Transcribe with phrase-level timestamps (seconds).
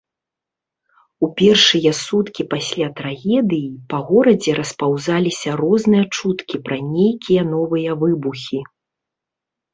[1.25, 8.59] У пешыя суткі пасля трагедыі па горадзе распаўзаліся розныя чуткі пра нейкія новыя выбухі.